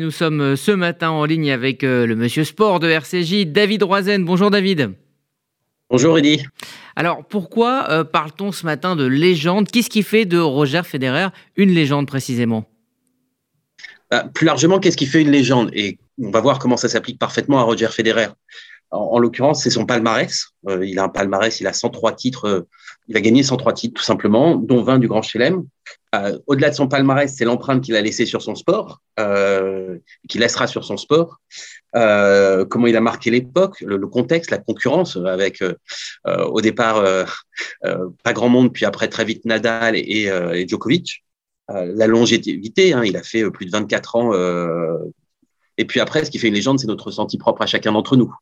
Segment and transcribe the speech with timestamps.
[0.00, 3.82] Nous sommes euh, ce matin en ligne avec euh, le monsieur sport de RCJ, David
[3.82, 4.24] Roizen.
[4.24, 4.92] Bonjour David.
[5.90, 6.44] Bonjour Eddy.
[6.94, 9.68] Alors pourquoi euh, parle-t-on ce matin de légende?
[9.68, 12.64] Qu'est-ce qui fait de Roger Federer une légende précisément?
[14.08, 15.70] Bah, Plus largement, qu'est-ce qui fait une légende?
[15.72, 18.28] Et on va voir comment ça s'applique parfaitement à Roger Federer.
[18.90, 20.46] En, l'occurrence, c'est son palmarès.
[20.82, 22.66] il a un palmarès, il a 103 titres.
[23.08, 25.64] il a gagné 103 titres tout simplement, dont 20 du Grand Chelem.
[26.14, 29.98] Euh, au-delà de son palmarès, c'est l'empreinte qu'il a laissée sur son sport, euh,
[30.28, 31.38] qu'il laissera sur son sport.
[31.96, 35.62] Euh, comment il a marqué l'époque, le, contexte, la concurrence, avec
[36.24, 37.04] au départ
[37.82, 41.24] pas grand monde, puis après très vite Nadal et, Djokovic.
[41.68, 44.32] la longévité, hein, il a fait plus de 24 ans.
[45.76, 48.16] et puis après, ce qui fait une légende, c'est notre ressenti propre à chacun d'entre
[48.16, 48.32] nous.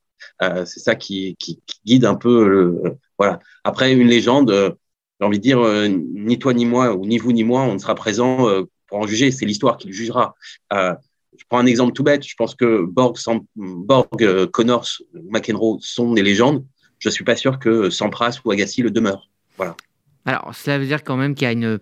[0.41, 1.37] C'est ça qui,
[1.85, 2.49] guide un peu.
[2.49, 3.39] Le, voilà.
[3.65, 4.77] Après, une légende
[5.21, 7.75] j'ai envie de dire, euh, ni toi ni moi, ou ni vous ni moi, on
[7.75, 9.31] ne sera présent euh, pour en juger.
[9.31, 10.35] C'est l'histoire qui le jugera.
[10.73, 10.95] Euh,
[11.39, 12.27] je prends un exemple tout bête.
[12.27, 13.19] Je pense que Borg,
[13.57, 14.89] Borg Connors,
[15.31, 16.65] McEnroe sont des légendes.
[16.99, 19.29] Je ne suis pas sûr que Sampras ou Agassi le demeurent.
[19.57, 19.77] Voilà.
[20.25, 21.79] Alors, cela veut dire quand même qu'il y a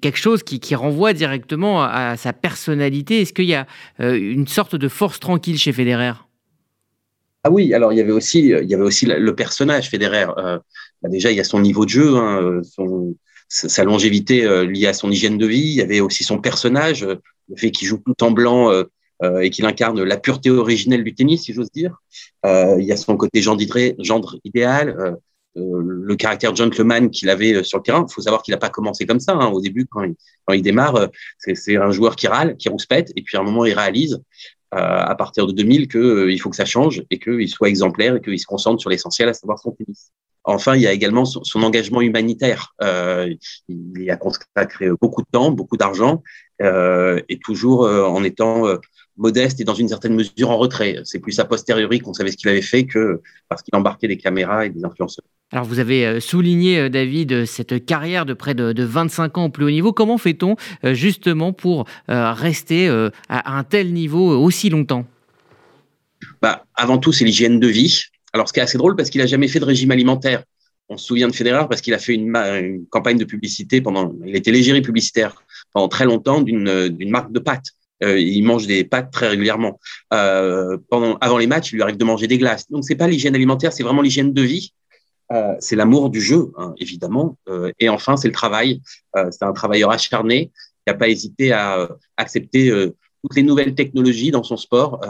[0.00, 3.20] quelque chose qui, qui renvoie directement à, sa personnalité.
[3.20, 3.66] Est-ce qu'il y a
[3.98, 6.12] une sorte de force tranquille chez Federer?
[7.46, 10.26] Ah oui, alors il y avait aussi, il y avait aussi le personnage Federer.
[10.36, 10.58] Euh,
[11.00, 12.60] bah déjà, il y a son niveau de jeu, hein,
[13.48, 15.60] sa longévité euh, liée à son hygiène de vie.
[15.60, 17.14] Il y avait aussi son personnage, euh,
[17.48, 18.72] le fait qu'il joue tout en blanc
[19.40, 21.96] et qu'il incarne la pureté originelle du tennis, si j'ose dire.
[22.44, 23.62] il y a son côté gendre,
[24.00, 25.16] gendre idéal,
[25.54, 28.04] le caractère gentleman qu'il avait sur le terrain.
[28.06, 29.34] Il faut savoir qu'il n'a pas commencé comme ça.
[29.34, 29.46] Hein.
[29.52, 33.22] Au début, quand il, quand il démarre, c'est un joueur qui râle, qui rouspète, et
[33.22, 34.20] puis à un moment, il réalise
[34.72, 38.20] à partir de 2000 qu'il euh, faut que ça change et qu'il soit exemplaire et
[38.20, 40.10] qu'il se concentre sur l'essentiel, à savoir son tennis.
[40.44, 42.72] Enfin, il y a également son, engagement humanitaire.
[42.80, 43.34] Euh,
[43.68, 46.22] il a consacré beaucoup de temps, beaucoup d'argent,
[46.62, 48.78] euh, et toujours euh, en étant euh,
[49.18, 51.00] modeste et dans une certaine mesure en retrait.
[51.04, 54.16] C'est plus a posteriori qu'on savait ce qu'il avait fait que parce qu'il embarquait des
[54.16, 55.24] caméras et des influenceurs.
[55.52, 59.70] Alors vous avez souligné, David, cette carrière de près de, 25 ans au plus haut
[59.70, 59.92] niveau.
[59.92, 62.88] Comment fait-on justement pour rester
[63.28, 65.06] à un tel niveau aussi longtemps?
[66.42, 68.02] Bah, Avant tout, c'est l'hygiène de vie.
[68.32, 70.42] Alors ce qui est assez drôle parce qu'il n'a jamais fait de régime alimentaire.
[70.88, 74.36] On se souvient de Federer parce qu'il a fait une, campagne de publicité pendant, il
[74.36, 75.34] était légérie publicitaire
[75.72, 77.72] pendant très longtemps d'une marque de pâtes.
[78.04, 79.80] Euh, il mange des pâtes très régulièrement.
[80.12, 82.70] Euh, pendant, avant les matchs, il lui arrive de manger des glaces.
[82.70, 84.74] Donc, c'est pas l'hygiène alimentaire, c'est vraiment l'hygiène de vie.
[85.32, 87.36] Euh, c'est l'amour du jeu, hein, évidemment.
[87.48, 88.80] Euh, et enfin, c'est le travail.
[89.16, 92.70] Euh, c'est un travailleur acharné qui n'a pas hésité à accepter
[93.22, 95.00] toutes les nouvelles technologies dans son sport.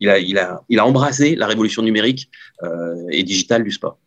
[0.00, 0.18] il, a,
[0.68, 2.28] il, embrasé la révolution numérique
[3.12, 3.98] et digitale du sport.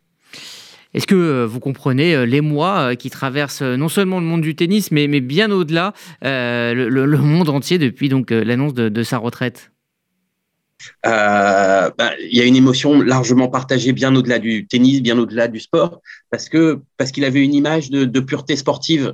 [0.93, 5.49] Est-ce que vous comprenez l'émoi qui traverse non seulement le monde du tennis, mais, bien
[5.51, 9.71] au-delà, le, monde entier depuis l'annonce de, sa retraite?
[11.03, 15.59] Bah, il y a une émotion largement partagée bien au-delà du tennis, bien au-delà du
[15.59, 19.13] sport, parce que parce qu'il avait une image de, pureté sportive,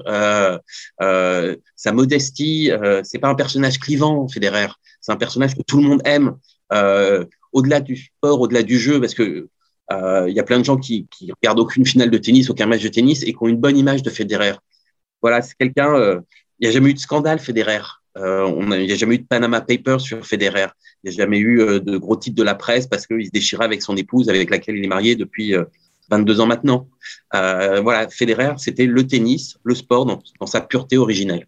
[1.00, 2.72] sa modestie.
[3.04, 4.68] c'est pas un personnage clivant, Federer.
[5.02, 6.36] C'est un personnage que tout le monde aime.
[7.52, 9.48] au-delà du sport, au-delà du jeu, parce que
[9.92, 12.66] euh, il y a plein de gens qui, qui regardent aucune finale de tennis, aucun
[12.66, 14.54] match de tennis et qui ont une bonne image de Federer.
[15.22, 15.94] Voilà, c'est quelqu'un.
[15.96, 16.20] Euh,
[16.60, 17.82] il n'y a jamais eu de scandale Federer.
[18.18, 20.68] Euh, il n'y a jamais eu de Panama Papers sur Federer.
[21.04, 23.66] Il n'y a jamais eu de gros titres de la presse parce qu'il se déchirait
[23.66, 25.54] avec son épouse, avec laquelle il est marié depuis
[26.10, 26.88] 22 ans maintenant.
[27.32, 31.48] voilà, Federer, c'était le tennis, le sport dans sa pureté originelle.